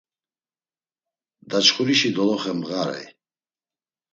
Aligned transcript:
Daçxurişi 1.49 2.09
doloxe 2.15 2.53
mğarey. 2.59 3.05